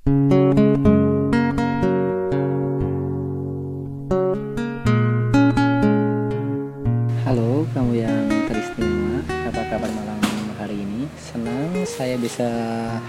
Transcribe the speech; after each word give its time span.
Halo, 0.00 0.16
kamu 7.76 8.00
yang 8.00 8.24
teristimewa. 8.48 9.20
Apa 9.28 9.60
kabar 9.68 9.92
malam 9.92 10.24
hari 10.56 10.88
ini? 10.88 11.04
Senang 11.20 11.84
saya 11.84 12.16
bisa 12.16 12.48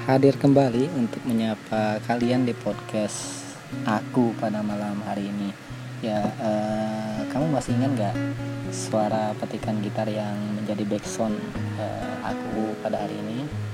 hadir 0.03 0.35
kembali 0.35 0.91
untuk 0.99 1.23
menyapa 1.23 2.03
kalian 2.03 2.43
di 2.43 2.51
podcast 2.51 3.39
aku 3.87 4.35
pada 4.35 4.59
malam 4.59 4.99
hari 5.07 5.31
ini. 5.31 5.55
Ya, 6.03 6.27
eh, 6.27 7.23
kamu 7.31 7.55
masih 7.55 7.71
ingat 7.79 7.91
nggak 7.95 8.15
suara 8.75 9.31
petikan 9.39 9.79
gitar 9.79 10.11
yang 10.11 10.35
menjadi 10.59 10.83
backsound 10.83 11.39
eh, 11.79 12.15
aku 12.19 12.75
pada 12.83 12.99
hari 13.07 13.15
ini? 13.15 13.70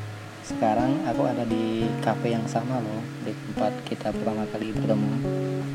Sekarang 0.48 1.04
aku 1.04 1.28
ada 1.28 1.44
di 1.44 1.84
cafe 2.00 2.32
yang 2.32 2.48
sama 2.48 2.80
loh, 2.80 3.04
di 3.28 3.36
tempat 3.36 3.84
kita 3.84 4.16
pertama 4.16 4.48
kali 4.48 4.72
bertemu. 4.72 5.12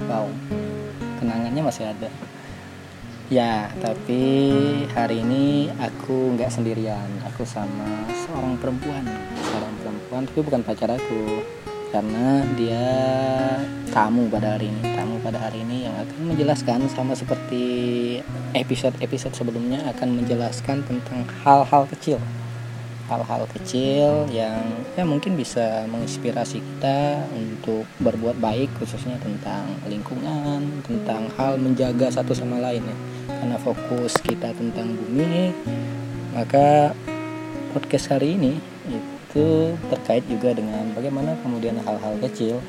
Wow, 0.09 0.33
kenangannya 1.21 1.61
masih 1.61 1.93
ada. 1.93 2.09
Ya, 3.29 3.69
tapi 3.85 4.25
hari 4.97 5.21
ini 5.21 5.69
aku 5.77 6.33
nggak 6.33 6.49
sendirian. 6.49 7.05
Aku 7.29 7.45
sama 7.45 8.09
seorang 8.25 8.57
perempuan, 8.57 9.05
seorang 9.45 9.77
perempuan, 9.85 10.23
tapi 10.25 10.41
bukan 10.41 10.65
pacar 10.65 10.89
aku, 10.89 11.45
karena 11.93 12.41
dia 12.57 12.89
tamu 13.93 14.33
pada 14.33 14.57
hari 14.57 14.73
ini. 14.73 14.81
Tamu 14.97 15.21
pada 15.21 15.37
hari 15.37 15.69
ini 15.69 15.85
yang 15.85 15.97
akan 16.01 16.33
menjelaskan 16.33 16.89
sama 16.89 17.13
seperti 17.13 17.65
episode-episode 18.57 19.37
sebelumnya 19.37 19.85
akan 19.93 20.17
menjelaskan 20.17 20.81
tentang 20.89 21.29
hal-hal 21.45 21.85
kecil, 21.93 22.17
hal-hal 23.13 23.45
kecil 23.53 24.25
yang 24.33 24.65
ya 24.97 25.05
mungkin 25.05 25.37
bisa 25.37 25.85
menginspirasi 25.93 26.65
kita 26.65 27.29
untuk 27.37 27.85
berbuat 28.01 28.41
baik, 28.41 28.73
khususnya 28.81 29.21
tentang 29.21 29.69
lingkungan, 29.85 30.81
tentang 30.89 31.29
hal 31.37 31.61
menjaga 31.61 32.09
satu 32.09 32.33
sama 32.33 32.57
lain 32.57 32.81
ya 32.81 32.97
karena 33.29 33.59
fokus 33.59 34.19
kita 34.23 34.55
tentang 34.55 34.95
bumi 34.95 35.51
maka 36.31 36.95
podcast 37.75 38.15
hari 38.15 38.39
ini 38.39 38.57
itu 38.87 39.75
terkait 39.91 40.25
juga 40.31 40.55
dengan 40.55 40.95
bagaimana 40.95 41.37
kemudian 41.43 41.77
hal-hal 41.83 42.15
kecil 42.23 42.63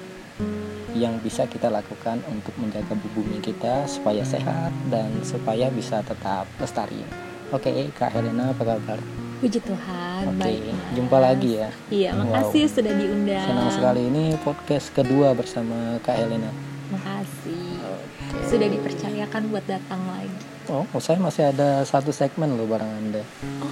yang 0.93 1.17
bisa 1.25 1.49
kita 1.49 1.73
lakukan 1.73 2.21
untuk 2.29 2.53
menjaga 2.61 2.93
bumi 3.13 3.41
kita 3.41 3.85
supaya 3.89 4.21
sehat 4.21 4.69
dan 4.93 5.09
supaya 5.25 5.73
bisa 5.73 6.05
tetap 6.05 6.45
lestari. 6.61 7.01
Oke, 7.49 7.89
Kak 7.97 8.13
Helena 8.13 8.53
apa 8.53 8.61
kabar? 8.61 9.01
Puji 9.43 9.59
Tuhan, 9.59 10.39
baik. 10.39 10.71
Mas. 10.71 10.95
jumpa 10.95 11.17
lagi 11.19 11.59
ya. 11.59 11.67
Iya, 11.91 12.15
makasih 12.15 12.63
sudah 12.71 12.95
diundang. 12.95 13.43
Senang 13.43 13.75
sekali 13.75 14.01
ini 14.07 14.39
podcast 14.39 14.87
kedua 14.95 15.35
bersama 15.35 15.99
Kak 15.99 16.15
Helena. 16.15 16.47
Makasih. 16.87 17.75
Oke. 17.83 18.47
Sudah 18.47 18.71
dipercayakan 18.71 19.51
buat 19.51 19.67
datang 19.67 19.99
lagi. 20.07 20.39
Oh, 20.71 20.87
saya 20.95 21.19
masih 21.19 21.51
ada 21.51 21.83
satu 21.83 22.15
segmen 22.15 22.55
loh 22.55 22.63
bareng 22.63 22.87
Anda. 22.87 23.19
Oh, 23.59 23.67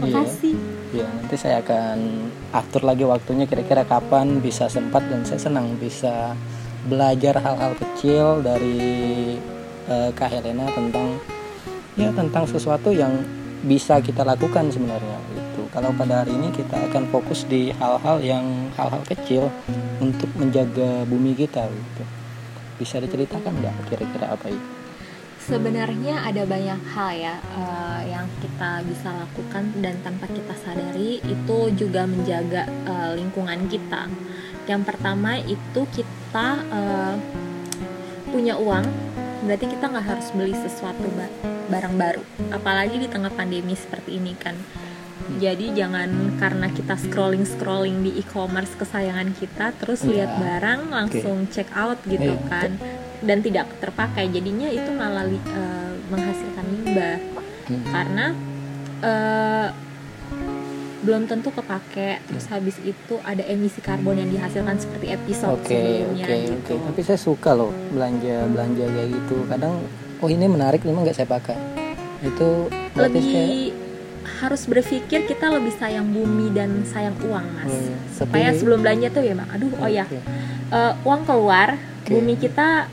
Iya. 0.00 0.16
makasih. 0.16 0.56
Ya, 0.96 1.04
nanti 1.04 1.36
saya 1.36 1.60
akan 1.60 1.98
atur 2.50 2.80
lagi 2.80 3.04
waktunya 3.04 3.44
kira-kira 3.44 3.84
kapan 3.84 4.40
bisa 4.40 4.72
sempat 4.72 5.04
dan 5.12 5.28
saya 5.28 5.44
senang 5.44 5.76
bisa 5.76 6.32
belajar 6.88 7.36
hal-hal 7.36 7.76
kecil 7.76 8.40
dari 8.40 8.80
eh, 9.84 10.10
Kak 10.16 10.32
Helena 10.32 10.72
tentang 10.72 11.20
ya 12.00 12.08
tentang 12.16 12.48
sesuatu 12.48 12.88
yang 12.88 13.12
bisa 13.62 14.02
kita 14.02 14.26
lakukan 14.26 14.68
sebenarnya 14.68 15.18
itu. 15.38 15.62
Kalau 15.70 15.94
pada 15.94 16.22
hari 16.22 16.34
ini 16.34 16.50
kita 16.50 16.90
akan 16.90 17.08
fokus 17.08 17.46
di 17.46 17.70
hal-hal 17.78 18.18
yang 18.20 18.44
hal-hal 18.74 19.02
kecil 19.06 19.48
untuk 20.02 20.28
menjaga 20.34 21.06
bumi 21.06 21.32
kita 21.38 21.70
gitu. 21.70 22.02
Bisa 22.82 22.98
diceritakan 22.98 23.54
nggak 23.62 23.74
kira-kira 23.88 24.34
apa 24.34 24.50
itu? 24.50 24.68
Sebenarnya 25.42 26.22
ada 26.22 26.46
banyak 26.46 26.80
hal 26.94 27.10
ya 27.18 27.34
eh, 27.34 28.14
yang 28.14 28.30
kita 28.38 28.86
bisa 28.86 29.10
lakukan 29.10 29.74
dan 29.82 29.98
tanpa 30.06 30.30
kita 30.30 30.54
sadari 30.54 31.18
itu 31.18 31.58
juga 31.74 32.06
menjaga 32.06 32.66
eh, 32.66 33.10
lingkungan 33.18 33.66
kita. 33.66 34.06
Yang 34.70 34.82
pertama 34.86 35.42
itu 35.42 35.82
kita 35.90 36.48
eh, 36.62 37.14
punya 38.30 38.54
uang, 38.54 38.86
berarti 39.42 39.66
kita 39.68 39.84
nggak 39.86 40.06
harus 40.06 40.28
beli 40.30 40.54
sesuatu 40.54 41.06
ba- 41.12 41.34
barang 41.68 41.94
baru, 41.96 42.22
apalagi 42.50 42.98
di 42.98 43.08
tengah 43.08 43.32
pandemi 43.32 43.74
seperti 43.74 44.16
ini 44.16 44.34
kan. 44.34 44.54
Jadi 45.38 45.72
jangan 45.72 46.36
karena 46.36 46.66
kita 46.68 46.98
scrolling 46.98 47.46
scrolling 47.46 48.02
di 48.02 48.18
e-commerce 48.18 48.74
kesayangan 48.74 49.32
kita, 49.32 49.72
terus 49.78 50.02
Iya. 50.02 50.10
lihat 50.26 50.30
barang 50.36 50.80
langsung 50.90 51.46
check 51.48 51.70
out 51.72 51.96
gitu 52.04 52.34
Iya, 52.34 52.48
kan, 52.50 52.70
dan 53.22 53.38
tidak 53.40 53.70
terpakai. 53.78 54.28
Jadinya 54.28 54.68
itu 54.68 54.90
malah 54.92 55.24
eh, 55.24 55.92
menghasilkan 56.10 56.66
limbah 56.68 57.18
Hmm. 57.62 57.82
karena 57.88 58.26
eh, 59.02 59.68
belum 61.02 61.26
tentu 61.26 61.50
kepake. 61.50 62.22
Terus 62.22 62.44
habis 62.46 62.78
itu 62.80 63.14
ada 63.22 63.42
emisi 63.44 63.78
karbon 63.78 64.16
yang 64.16 64.30
dihasilkan 64.30 64.78
seperti 64.78 65.10
episode 65.10 65.58
Oke 65.58 65.68
sebelumnya 65.68 66.24
oke 66.24 66.36
gitu. 66.38 66.72
oke. 66.72 66.86
Tapi 66.88 67.00
saya 67.02 67.18
suka 67.18 67.50
loh 67.52 67.70
belanja 67.90 68.46
belanja 68.46 68.84
kayak 68.84 69.08
gitu. 69.12 69.36
Kadang 69.46 69.74
oh 70.18 70.28
ini 70.28 70.46
menarik, 70.46 70.80
ini 70.80 70.94
nggak 70.94 71.14
saya 71.14 71.28
pakai. 71.28 71.58
Itu 72.22 72.70
lebih 72.94 73.20
saya- 73.20 73.74
harus 74.22 74.62
berpikir 74.64 75.22
kita 75.24 75.50
lebih 75.50 75.70
sayang 75.72 76.06
bumi 76.08 76.50
dan 76.50 76.82
sayang 76.84 77.14
uang 77.20 77.46
mas 77.52 77.70
iya. 77.70 77.94
supaya 78.12 78.46
Tapi- 78.48 78.58
sebelum 78.58 78.78
belanja 78.80 79.10
tuh 79.10 79.22
ya 79.22 79.34
bang 79.34 79.50
aduh 79.50 79.70
oh 79.76 79.86
ya 79.86 80.06
eh, 80.68 80.92
uang 81.02 81.22
keluar 81.22 81.74
Oke. 82.00 82.10
bumi 82.12 82.34
kita 82.36 82.86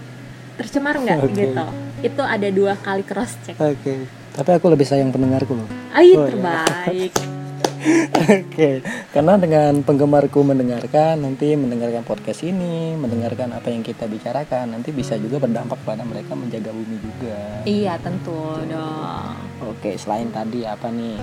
tercemar 0.55 0.97
nggak 0.97 1.21
Oke. 1.21 1.33
gitu 1.35 1.65
itu 2.01 2.21
ada 2.21 2.47
dua 2.49 2.73
kali 2.75 3.01
cross 3.01 3.33
check 3.43 3.57
Oke. 3.57 4.05
Tapi 4.31 4.49
aku 4.51 4.69
lebih 4.69 4.85
sayang 4.85 5.09
pendengarku 5.09 5.51
loh. 5.51 5.65
Ayo 5.91 6.15
Oh, 6.15 6.25
iya. 6.25 6.29
terbaik 6.31 7.13
Oke, 7.79 8.83
karena 9.15 9.39
dengan 9.39 9.79
penggemarku 9.87 10.43
mendengarkan, 10.43 11.23
nanti 11.23 11.55
mendengarkan 11.55 12.03
podcast 12.03 12.43
ini, 12.43 12.99
mendengarkan 12.99 13.55
apa 13.55 13.71
yang 13.71 13.79
kita 13.79 14.03
bicarakan, 14.03 14.75
nanti 14.75 14.91
bisa 14.91 15.15
juga 15.15 15.39
berdampak 15.39 15.79
pada 15.87 16.03
mereka 16.03 16.35
menjaga 16.35 16.75
bumi 16.75 16.97
juga. 16.99 17.63
iya 17.63 17.95
tentu 17.99 18.59
dong 18.67 19.35
Oke, 19.63 19.95
selain 19.95 20.27
tadi 20.31 20.67
apa 20.67 20.91
nih? 20.91 21.15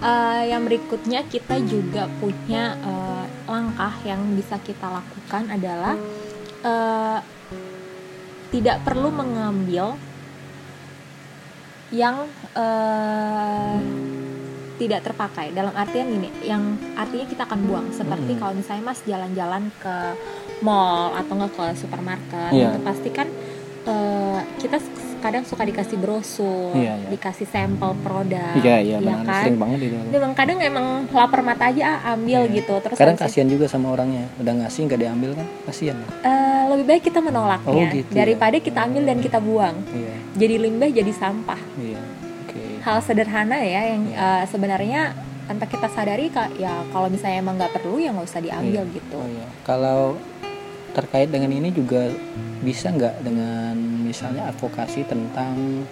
Eh, 0.00 0.42
yang 0.50 0.66
berikutnya 0.66 1.26
kita 1.30 1.62
juga 1.62 2.10
punya 2.18 2.74
eh, 2.80 3.24
langkah 3.46 3.94
yang 4.02 4.34
bisa 4.34 4.58
kita 4.62 4.90
lakukan 4.90 5.46
adalah 5.46 5.94
eh, 6.66 7.18
tidak 8.50 8.82
perlu 8.82 9.14
mengambil 9.14 9.94
yang 11.94 12.26
eh, 12.54 14.09
tidak 14.80 15.04
terpakai 15.04 15.52
dalam 15.52 15.74
artian 15.74 16.08
gini 16.08 16.32
yang 16.42 16.62
artinya 16.96 17.26
kita 17.26 17.44
akan 17.44 17.60
buang 17.62 17.86
seperti 17.92 18.32
Mm-mm. 18.32 18.40
kalau 18.40 18.54
misalnya 18.54 18.82
mas 18.82 19.00
jalan-jalan 19.04 19.68
ke 19.76 19.96
mall 20.60 21.12
atau 21.12 21.32
nggak 21.34 21.52
ke 21.52 21.64
supermarket 21.76 22.50
Iya. 22.50 22.68
itu 22.70 22.80
pasti 22.80 23.08
kan 23.10 23.28
eh, 23.82 24.38
kita 24.58 24.76
kadang 25.20 25.44
suka 25.44 25.62
dikasih 25.62 25.96
brosur 25.96 26.72
Iya, 26.72 26.96
iya. 26.96 27.08
dikasih 27.10 27.44
sampel 27.44 27.92
produk 27.98 28.56
Iya, 28.56 28.76
iya, 28.78 28.96
ya 28.96 29.04
benar. 29.04 29.24
kan 29.26 29.42
Sering 29.42 29.58
banget 29.58 29.78
itu. 29.82 29.96
memang 30.08 30.32
kadang 30.32 30.58
emang 30.58 30.86
lapar 31.10 31.40
mata 31.40 31.64
aja 31.66 31.82
ah, 31.98 32.14
ambil 32.14 32.40
Iya. 32.42 32.56
gitu 32.56 32.74
terus 32.80 32.96
Kadang 32.96 33.16
kasihan 33.16 33.44
juga 33.46 33.64
sama 33.66 33.88
orangnya, 33.90 34.28
udah 34.36 34.52
ngasih 34.58 34.80
nggak 34.86 34.96
diambil 34.98 35.30
kan, 35.34 35.46
kasihan. 35.66 35.96
eh, 36.22 36.62
lebih 36.68 36.84
baik 36.86 37.02
kita 37.04 37.20
menolaknya 37.20 37.68
Oh, 37.68 37.84
gitu 37.90 38.08
ya. 38.08 38.16
daripada 38.16 38.56
kita 38.58 38.78
ambil 38.80 39.02
dan 39.04 39.18
kita 39.18 39.38
buang 39.38 39.76
Iya, 39.90 40.14
jadi 40.36 40.54
limbah 40.58 40.88
jadi 40.88 41.12
sampah 41.12 41.60
iya. 41.78 41.89
Hal 42.80 42.98
sederhana 43.00 43.56
ya 43.56 43.82
yang 43.88 44.02
eh, 44.08 44.44
sebenarnya 44.44 45.12
tanpa 45.44 45.66
kita 45.66 45.88
sadari 45.88 46.28
kak 46.28 46.54
ya 46.56 46.70
kalau 46.88 47.06
misalnya 47.06 47.38
emang 47.38 47.56
nggak 47.56 47.74
perlu 47.74 47.98
ya 47.98 48.10
nggak 48.10 48.24
usah 48.24 48.38
diambil 48.38 48.82
Iya. 48.82 48.94
gitu 48.94 49.16
Oh 49.16 49.26
iya. 49.26 49.46
Kalau 49.62 50.00
terkait 50.90 51.26
dengan 51.26 51.50
ini 51.50 51.70
juga 51.70 52.10
bisa 52.60 52.88
nggak 52.88 53.20
dengan 53.20 53.74
misalnya 54.00 54.46
advokasi 54.46 55.04
tentang 55.04 55.84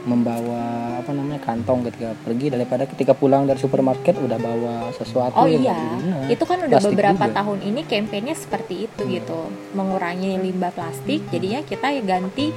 membawa 0.00 0.96
apa 0.96 1.12
namanya 1.12 1.44
kantong 1.44 1.84
ketika 1.84 2.16
pergi 2.18 2.48
daripada 2.48 2.88
ketika 2.88 3.12
pulang 3.12 3.44
dari 3.44 3.60
supermarket 3.60 4.16
udah 4.16 4.38
bawa 4.38 4.74
sesuatu 4.92 5.36
Oh 5.36 5.44
yang 5.44 5.60
iya, 5.60 5.76
itu 6.26 6.40
kan 6.42 6.56
udah. 6.58 6.72
Plastik 6.72 6.96
beberapa 6.96 7.24
juga. 7.26 7.36
tahun 7.36 7.58
ini 7.62 7.80
kampanye 7.84 8.32
seperti 8.32 8.74
itu 8.86 9.02
Hmm. 9.02 9.12
gitu, 9.12 9.40
mengurangi 9.72 10.40
limbah 10.40 10.72
plastik. 10.72 11.28
Jadinya 11.28 11.60
kita 11.62 11.92
ganti 12.00 12.48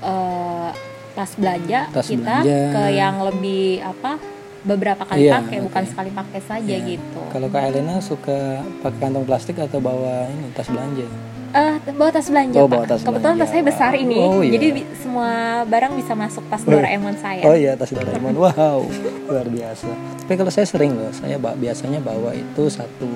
eh, 0.00 0.70
tas 1.18 1.34
belanja 1.34 1.90
Tas 1.90 2.06
kita 2.06 2.22
belanja. 2.38 2.58
ke 2.70 2.82
yang 2.94 3.16
lebih 3.20 3.82
apa 3.82 4.22
beberapa 4.60 5.02
kali 5.02 5.24
Iya, 5.24 5.38
pakai, 5.38 5.58
bukan 5.60 5.82
oke. 5.82 5.90
sekali 5.90 6.10
pakai 6.12 6.40
saja 6.40 6.76
Iya. 6.76 6.86
gitu. 6.88 7.20
Kalau 7.28 7.48
Kak 7.48 7.62
Elena 7.64 7.98
suka 7.98 8.38
pakai 8.78 8.98
kantong 9.00 9.24
plastik 9.24 9.56
atau 9.56 9.78
bawa 9.78 10.26
ini 10.26 10.50
tas 10.52 10.66
belanja? 10.66 11.06
Eh, 11.48 11.74
bawa 11.90 12.10
tas 12.12 12.28
belanja 12.28 12.58
Oh, 12.58 12.66
pak. 12.66 12.74
bawa 12.76 12.84
tas 12.84 13.00
Kebetulan 13.00 13.22
belanja. 13.34 13.40
tas 13.40 13.50
saya 13.50 13.62
besar 13.64 13.92
ini, 13.96 14.18
Oh, 14.20 14.38
iya. 14.38 14.52
jadi 14.52 14.66
semua 14.94 15.30
barang 15.64 15.92
bisa 15.96 16.12
masuk 16.12 16.44
tas 16.46 16.60
Oh. 16.60 16.70
Doraemon 16.70 17.16
saya. 17.16 17.42
Oh 17.42 17.54
iya 17.54 17.72
tas 17.74 17.88
Doraemon. 17.88 18.34
Wow, 18.36 18.84
luar 19.26 19.46
biasa. 19.48 19.88
Tapi 20.20 20.34
kalau 20.36 20.52
saya 20.52 20.66
sering 20.66 20.92
loh, 20.92 21.08
saya 21.10 21.34
biasanya 21.38 21.98
bawa 21.98 22.30
itu 22.32 22.62
satu 22.68 23.08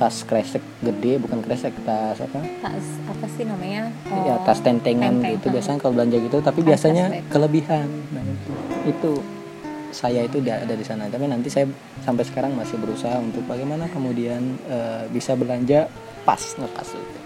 tas 0.00 0.24
kresek 0.24 0.64
gede 0.80 1.20
bukan 1.20 1.44
kresek 1.44 1.76
tas 1.84 2.16
apa? 2.16 2.40
Tas 2.58 2.86
apa 3.04 3.26
sih 3.28 3.44
namanya? 3.44 3.92
Ya 4.24 4.32
Oh, 4.32 4.40
tas 4.42 4.58
tentengan 4.58 5.20
tenteng, 5.20 5.36
gitu 5.36 5.46
biasanya 5.52 5.76
kalau 5.76 5.92
belanja 5.92 6.16
gitu 6.16 6.36
tapi 6.40 6.60
biasanya 6.64 7.04
kelebihan. 7.28 7.84
Nah 8.10 8.24
itu 8.24 8.52
itu 8.88 9.12
saya 9.92 10.24
itu 10.24 10.40
ada 10.40 10.72
di 10.72 10.80
sana. 10.80 11.04
Tapi 11.04 11.28
nanti 11.28 11.52
saya 11.52 11.68
sampai 12.00 12.24
sekarang 12.24 12.56
masih 12.56 12.80
berusaha 12.80 13.20
untuk 13.20 13.44
bagaimana 13.44 13.92
kemudian 13.92 14.40
eh, 14.66 15.04
bisa 15.12 15.36
belanja 15.36 15.84
pas 16.24 16.40
ngepas 16.40 16.88
itu. 16.90 17.20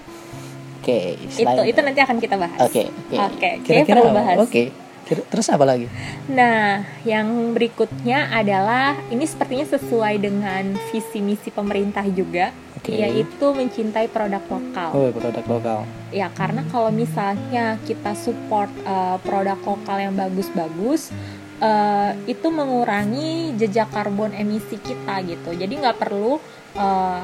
Oke 0.82 0.98
itu 1.16 1.40
selain- 1.40 1.64
itu 1.64 1.80
nanti 1.80 2.00
akan 2.02 2.16
kita 2.18 2.36
bahas. 2.36 2.58
Oke 2.60 2.90
oke. 2.90 3.16
Oke, 3.16 3.50
kira-kira 3.62 4.02
apa? 4.02 4.12
bahas. 4.12 4.38
oke. 4.42 4.50
Kira- 4.50 4.83
terus 5.04 5.46
apa 5.52 5.64
lagi 5.68 5.86
Nah, 6.24 6.80
yang 7.04 7.52
berikutnya 7.52 8.32
adalah 8.32 8.96
ini 9.12 9.28
sepertinya 9.28 9.68
sesuai 9.68 10.16
dengan 10.16 10.72
visi 10.88 11.20
misi 11.20 11.52
pemerintah 11.52 12.02
juga, 12.08 12.50
Oke. 12.80 12.96
yaitu 12.96 13.46
mencintai 13.52 14.08
produk 14.08 14.40
lokal. 14.48 14.90
oh 14.96 15.08
produk 15.12 15.44
lokal 15.44 15.80
Ya, 16.14 16.30
karena 16.30 16.62
kalau 16.70 16.88
misalnya 16.94 17.76
kita 17.84 18.16
support 18.16 18.70
eh, 18.82 19.16
produk 19.20 19.58
lokal 19.60 19.98
yang 20.00 20.14
bagus-bagus, 20.16 21.12
eh, 21.60 22.12
itu 22.24 22.48
mengurangi 22.48 23.52
jejak 23.58 23.90
karbon 23.92 24.32
emisi 24.32 24.78
kita 24.78 25.20
gitu. 25.26 25.50
Jadi 25.52 25.74
nggak 25.74 25.98
perlu 25.98 26.38
eh, 26.78 27.22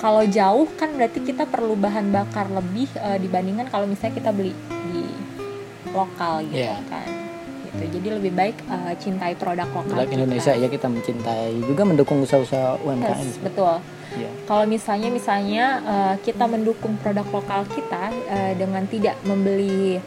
kalau 0.00 0.24
jauh 0.24 0.64
kan 0.80 0.96
berarti 0.96 1.20
kita 1.20 1.44
perlu 1.44 1.76
bahan 1.76 2.08
bakar 2.08 2.48
lebih 2.48 2.88
eh, 2.96 3.18
dibandingkan 3.20 3.68
kalau 3.68 3.84
misalnya 3.84 4.16
kita 4.16 4.30
beli 4.32 4.56
lokal 5.92 6.42
gitu 6.44 6.62
Iya. 6.62 6.76
kan. 6.86 7.08
Gitu. 7.64 7.82
Jadi 7.96 8.08
lebih 8.12 8.32
baik 8.32 8.56
eh, 8.60 8.94
cintai 8.96 9.32
produk 9.34 9.68
lokal. 9.68 9.94
produk 9.94 10.06
kita. 10.06 10.16
Indonesia 10.16 10.52
ya 10.54 10.68
kita 10.68 10.86
mencintai 10.86 11.54
juga 11.60 11.82
mendukung 11.84 12.18
usaha-usaha 12.20 12.80
UMKM 12.80 13.18
Yes, 13.20 13.38
betul. 13.38 13.76
Iya. 14.10 14.30
Kalau 14.44 14.64
misalnya 14.66 15.08
misalnya 15.08 15.64
eh, 15.80 16.14
kita 16.20 16.44
mendukung 16.44 16.98
produk 16.98 17.26
lokal 17.28 17.62
kita 17.68 18.02
eh, 18.26 18.52
dengan 18.54 18.82
tidak 18.84 19.14
membeli 19.22 20.02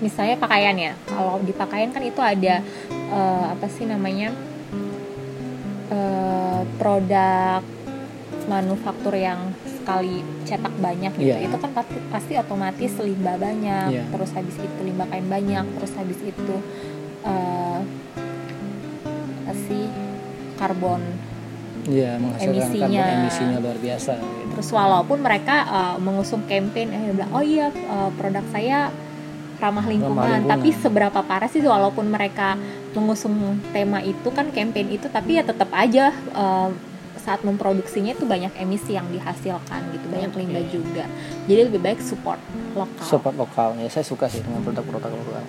misalnya 0.00 0.36
pakaian 0.36 0.76
ya. 0.76 0.92
Kalau 1.06 1.40
di 1.40 1.52
pakaian 1.52 1.88
kan 1.88 2.00
itu 2.00 2.20
ada 2.20 2.60
eh, 2.90 3.44
apa 3.48 3.66
sih 3.66 3.84
namanya 3.84 4.32
eh, 5.90 6.60
produk 6.76 7.60
manufaktur 8.46 9.14
yang 9.14 9.52
sekali 9.90 10.16
cetak 10.46 10.74
banyak 10.78 11.12
gitu. 11.18 11.34
Iya. 11.34 11.36
Itu 11.50 11.56
kan 11.58 11.70
pasti, 11.74 11.98
pasti 12.14 12.32
otomatis 12.38 12.92
limbah 13.02 13.36
banyak. 13.36 13.86
Iya. 13.90 14.04
Terus 14.14 14.30
habis 14.38 14.56
itu 14.56 14.80
limbah 14.86 15.06
kain 15.10 15.26
banyak. 15.26 15.64
Terus 15.78 15.92
habis 15.98 16.18
itu 16.22 16.56
eh, 17.26 17.78
apa 19.50 19.52
sih 19.66 19.84
karbon 20.54 21.02
Iya, 21.80 22.20
menghasilkan 22.20 22.60
Emisinya. 22.60 23.02
karbon 23.02 23.18
emisinya 23.24 23.56
luar 23.64 23.78
biasa 23.80 24.12
gitu. 24.20 24.44
Terus 24.52 24.68
walaupun 24.68 25.18
mereka 25.24 25.56
uh, 25.64 25.96
mengusung 25.96 26.44
campaign, 26.44 26.92
eh 26.92 27.16
bilang 27.16 27.32
oh 27.32 27.40
iya 27.40 27.72
uh, 27.72 28.12
produk 28.20 28.44
saya 28.52 28.92
ramah 29.56 29.88
lingkungan. 29.88 30.44
lingkungan. 30.44 30.44
Tapi 30.44 30.68
seberapa 30.76 31.20
parah 31.24 31.48
sih 31.48 31.64
walaupun 31.64 32.12
mereka 32.12 32.60
mengusung 32.92 33.32
tema 33.72 34.04
itu 34.04 34.28
kan 34.28 34.52
campaign 34.52 34.92
itu, 34.92 35.08
tapi 35.08 35.40
ya 35.40 35.42
tetap 35.42 35.72
aja 35.72 36.12
uh, 36.36 36.68
saat 37.16 37.40
memproduksinya 37.40 38.12
itu 38.12 38.22
banyak 38.22 38.54
emisi 38.54 38.92
yang 38.92 39.06
dihasilkan 39.06 39.80
gitu, 39.90 40.06
banyak 40.06 40.28
Oke. 40.28 40.38
limbah 40.38 40.64
juga. 40.66 41.04
Jadi 41.44 41.60
lebih 41.64 41.80
baik 41.80 41.98
support 41.98 42.38
lokal. 42.70 43.02
support 43.02 43.34
lokal 43.34 43.68
ya 43.76 43.88
saya 43.88 44.02
suka 44.02 44.26
sih 44.26 44.40
dengan 44.40 44.62
produk-produk 44.62 45.10
lokal 45.10 45.42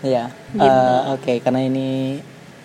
ya 0.00 0.32
Gitu. 0.50 0.64
eh, 0.64 1.00
oke 1.10 1.32
karena 1.38 1.60
ini 1.60 2.20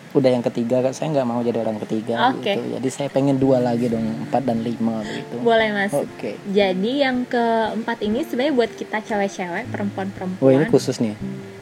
udah 0.09 0.29
yang 0.29 0.41
ketiga 0.41 0.81
Kak. 0.81 0.91
saya 0.91 1.11
nggak 1.11 1.23
mau 1.23 1.39
jadi 1.39 1.59
orang 1.59 1.77
ketiga 1.79 2.31
Oke. 2.31 2.47
gitu 2.49 2.61
jadi 2.73 2.87
saya 2.89 3.07
pengen 3.07 3.35
dua 3.35 3.59
lagi 3.59 3.85
dong 3.85 4.01
empat 4.25 4.41
dan 4.41 4.59
lima 4.59 5.03
gitu 5.05 5.35
Boleh 5.39 5.69
mas. 5.69 5.91
oke 5.91 6.31
Jadi 6.49 6.91
yang 6.97 7.23
keempat 7.23 7.99
ini 8.01 8.23
sebenarnya 8.23 8.55
buat 8.55 8.71
kita 8.71 8.97
cewek-cewek, 8.99 9.67
perempuan-perempuan. 9.67 10.41
oh 10.41 10.49
ini 10.49 10.65
khusus 10.65 10.97
nih 10.97 11.13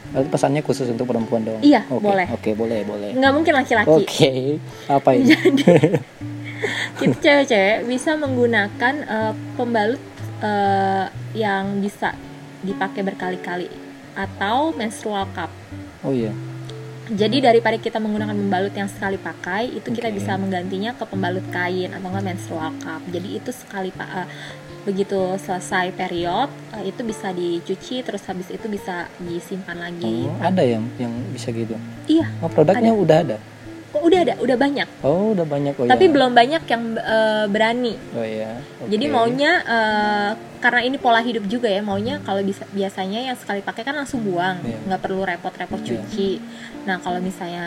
Berarti 0.08 0.28
pesannya 0.30 0.62
khusus 0.62 0.88
untuk 0.88 1.04
perempuan 1.04 1.42
dong 1.42 1.60
Iya, 1.60 1.84
Oke, 1.86 2.00
boleh. 2.00 2.26
oke 2.28 2.50
boleh 2.54 2.80
boleh 2.82 3.10
Nggak 3.12 3.32
mungkin 3.34 3.52
laki-laki. 3.52 3.90
oke 3.92 4.32
apa 4.88 5.08
ini 5.12 5.34
kita 6.98 7.16
cewek-cewek 7.22 7.86
bisa 7.86 8.10
menggunakan 8.18 8.94
eh, 9.06 9.32
pembalut 9.54 10.02
eh, 10.42 11.06
yang 11.38 11.78
bisa 11.78 12.12
dipakai 12.66 13.06
berkali-kali 13.06 13.70
atau 14.18 14.74
menstrual 14.74 15.30
cup. 15.30 15.50
oh 16.02 16.10
iya 16.10 16.34
Jadi 17.08 17.40
daripada 17.40 17.80
kita 17.80 17.96
menggunakan 17.96 18.36
pembalut 18.36 18.74
yang 18.76 18.84
sekali 18.84 19.16
pakai, 19.16 19.72
itu 19.72 19.88
kita 19.96 20.12
bisa 20.12 20.36
menggantinya 20.36 20.92
ke 20.92 21.08
pembalut 21.08 21.40
kain 21.48 21.88
atau 21.88 22.12
enggak 22.12 22.36
menstrual 22.36 22.68
cup. 22.84 23.00
Jadi 23.08 23.28
itu 23.40 23.48
sekali 23.48 23.88
pak 23.88 24.10
eh, 24.12 24.28
begitu 24.84 25.16
selesai 25.40 25.92
period 25.96 26.52
eh, 26.76 26.92
itu 26.92 27.00
bisa 27.08 27.32
dicuci 27.32 28.04
terus 28.04 28.20
habis 28.28 28.52
itu 28.52 28.66
bisa 28.68 29.08
disimpan 29.24 29.88
lagi. 29.88 30.28
oh, 30.28 30.36
ada 30.40 30.60
yang 30.60 30.84
yang 31.00 31.12
bisa 31.32 31.48
gitu 31.48 31.80
Iya, 32.04 32.28
oh 32.44 32.50
produknya 32.52 32.92
udah 32.92 33.18
ada 33.24 33.36
kok 33.88 34.00
udah 34.00 34.20
ada, 34.20 34.34
udah 34.36 34.56
banyak. 34.56 34.88
oh 35.00 35.32
udah 35.32 35.44
banyak 35.44 35.72
oh 35.74 35.84
Tapi 35.84 36.04
ya. 36.04 36.12
belum 36.12 36.30
banyak 36.32 36.62
yang 36.62 36.82
eh, 36.94 37.46
berani 37.46 37.94
oh 38.12 38.20
ya 38.22 38.52
Jadi 38.84 39.04
maunya 39.06 39.52
eh, 39.60 40.30
karena 40.58 40.80
ini 40.82 40.96
pola 40.96 41.20
hidup 41.20 41.46
juga 41.46 41.66
ya 41.66 41.80
maunya 41.80 42.18
kalau 42.20 42.42
bisa 42.42 42.66
biasanya 42.68 43.22
yang 43.22 43.38
sekali 43.38 43.62
pakai 43.62 43.82
kan 43.82 43.94
langsung 43.94 44.20
buang 44.20 44.58
Iya. 44.60 44.78
nggak 44.84 45.00
perlu 45.00 45.22
repot-repot 45.22 45.78
Iya. 45.78 45.88
cuci. 46.02 46.30
Nah 46.84 46.98
kalau 46.98 47.18
misalnya 47.18 47.66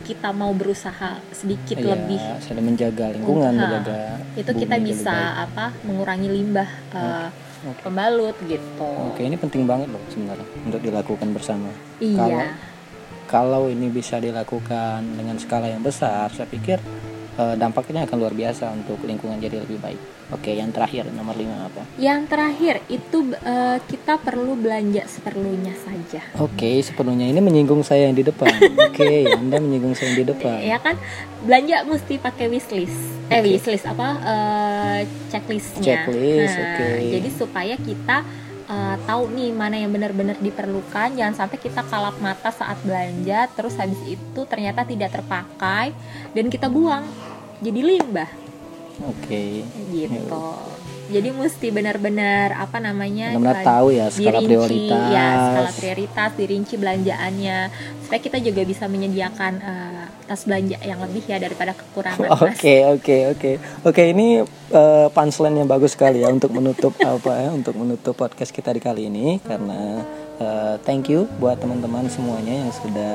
kita 0.00 0.30
mau 0.30 0.52
berusaha 0.52 1.18
sedikit 1.30 1.76
Iya, 1.76 1.92
lebih 1.92 2.22
saling 2.40 2.64
menjaga 2.64 3.06
lingkungan 3.10 3.50
Nah, 3.50 3.60
menjaga 3.60 3.98
itu 4.32 4.50
kita 4.56 4.76
bisa 4.78 5.14
apa 5.42 5.74
mengurangi 5.82 6.28
limbah 6.30 6.70
eh, 6.94 7.28
Oke. 7.60 7.82
pembalut 7.84 8.36
gitu. 8.46 8.88
Oke, 9.10 9.20
ini 9.20 9.36
penting 9.36 9.68
banget 9.68 9.90
loh 9.90 10.00
sebenarnya 10.08 10.46
untuk 10.64 10.80
dilakukan 10.80 11.28
bersama. 11.34 11.68
Iya. 11.98 12.16
Kalau 12.16 12.40
ini 13.70 13.86
bisa 13.94 14.18
dilakukan 14.18 15.06
dengan 15.14 15.38
skala 15.38 15.70
yang 15.70 15.82
besar, 15.86 16.30
saya 16.34 16.50
pikir 16.50 16.82
eh, 17.38 17.54
dampaknya 17.54 18.02
akan 18.02 18.16
luar 18.18 18.34
biasa 18.34 18.74
untuk 18.74 18.98
lingkungan 19.06 19.38
jadi 19.38 19.62
lebih 19.62 19.78
baik. 19.78 20.00
Oke, 20.30 20.54
yang 20.54 20.70
terakhir 20.70 21.10
nomor 21.10 21.34
lima 21.34 21.66
apa? 21.66 21.82
Yang 21.98 22.20
terakhir 22.30 22.74
itu 22.86 23.34
eh, 23.34 23.78
kita 23.82 24.18
perlu 24.22 24.54
belanja 24.54 25.02
seperlunya 25.10 25.74
saja. 25.74 26.22
Oke, 26.38 26.78
sepenuhnya 26.86 27.26
ini 27.26 27.42
menyinggung 27.42 27.82
saya 27.82 28.06
yang 28.06 28.14
di 28.14 28.22
depan. 28.22 28.50
Oke, 28.90 29.26
Anda 29.38 29.58
menyinggung 29.58 29.98
saya 29.98 30.14
yang 30.14 30.18
di 30.22 30.26
depan. 30.30 30.58
Ya 30.62 30.78
kan 30.78 30.94
belanja 31.42 31.82
mesti 31.86 32.14
pakai 32.22 32.46
wishlist. 32.46 32.98
Eh 33.30 33.42
Oke. 33.42 33.58
wishlist 33.58 33.86
apa 33.86 34.08
eh, 34.22 34.98
checklistnya. 35.30 35.82
Checklist, 35.82 36.54
Nah, 36.58 36.66
oke. 36.78 36.90
Jadi 37.10 37.28
supaya 37.34 37.74
kita 37.74 38.16
eh, 38.70 38.96
tahu 39.04 39.34
nih 39.34 39.50
mana 39.50 39.76
yang 39.76 39.90
benar-benar 39.90 40.38
diperlukan. 40.38 41.18
Jangan 41.18 41.34
sampai 41.34 41.58
kita 41.58 41.82
kalap 41.90 42.16
mata 42.22 42.54
saat 42.54 42.78
belanja, 42.86 43.50
terus 43.58 43.74
habis 43.74 43.98
itu 44.06 44.40
ternyata 44.46 44.86
tidak 44.86 45.10
terpakai 45.18 45.90
dan 46.30 46.46
kita 46.46 46.70
buang. 46.70 47.02
Jadi 47.60 47.80
limbah 47.84 48.30
Oke. 49.04 49.64
gitu. 49.92 50.44
Jadi 51.10 51.28
mesti 51.34 51.68
benar-benar 51.74 52.54
apa 52.54 52.78
namanya? 52.78 53.34
Benar-benar 53.34 53.66
tahu 53.66 53.86
ya 53.90 54.06
skala 54.08 54.38
dirinci, 54.38 54.46
prioritas. 54.46 55.10
ya 55.10 55.28
skala 55.34 55.70
prioritas 55.74 56.30
dirinci 56.38 56.74
belanjaannya 56.78 57.58
supaya 58.06 58.20
kita 58.22 58.38
juga 58.38 58.62
bisa 58.62 58.84
menyediakan 58.86 59.52
eh, 59.58 60.04
tas 60.30 60.46
belanja 60.46 60.78
yang 60.86 61.02
lebih 61.02 61.26
ya 61.26 61.42
daripada 61.42 61.74
kekurangan 61.74 62.30
Oke 62.46 62.86
oke 62.86 63.34
oke 63.34 63.50
oke 63.82 64.02
ini 64.14 64.46
eh, 64.70 65.06
punchline 65.10 65.58
yang 65.58 65.66
bagus 65.66 65.98
sekali 65.98 66.22
ya 66.22 66.30
untuk 66.30 66.54
menutup 66.54 66.94
apa 67.02 67.32
ya 67.34 67.50
untuk 67.50 67.74
menutup 67.74 68.14
podcast 68.14 68.54
kita 68.54 68.70
di 68.70 68.78
kali 68.78 69.10
ini 69.10 69.42
karena 69.42 70.06
eh, 70.38 70.74
thank 70.86 71.10
you 71.10 71.26
buat 71.42 71.58
teman-teman 71.58 72.06
semuanya 72.06 72.66
yang 72.66 72.70
sudah 72.70 73.12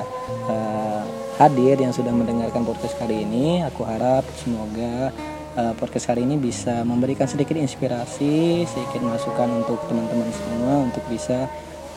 eh, 0.52 1.02
hadir 1.40 1.75
yang 1.80 1.96
sudah 1.96 2.12
mendengarkan 2.12 2.68
podcast 2.68 2.96
kali 3.00 3.24
ini 3.24 3.64
aku 3.64 3.84
harap 3.88 4.24
semoga 4.40 5.12
eh, 5.55 5.74
podcast 5.75 6.12
kali 6.12 6.27
ini 6.27 6.35
bisa 6.38 6.83
memberikan 6.83 7.25
sedikit 7.25 7.55
inspirasi 7.55 8.63
sedikit 8.67 9.01
masukan 9.01 9.50
untuk 9.63 9.79
teman-teman 9.88 10.29
semua 10.31 10.74
untuk 10.88 11.03
bisa 11.07 11.47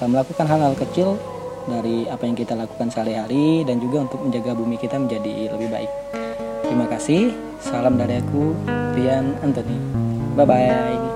eh, 0.00 0.08
melakukan 0.08 0.46
hal-hal 0.46 0.74
kecil 0.78 1.18
dari 1.68 2.08
apa 2.08 2.24
yang 2.24 2.36
kita 2.38 2.56
lakukan 2.56 2.88
sehari-hari 2.88 3.62
dan 3.68 3.76
juga 3.76 4.08
untuk 4.08 4.24
menjaga 4.24 4.56
bumi 4.56 4.80
kita 4.80 4.96
menjadi 4.96 5.52
lebih 5.52 5.68
baik. 5.68 5.90
Terima 6.64 6.88
kasih. 6.88 7.32
Salam 7.60 8.00
dari 8.00 8.20
aku, 8.20 8.56
Rian 8.96 9.36
Anthony. 9.44 9.76
Bye 10.32 10.46
bye. 10.48 11.07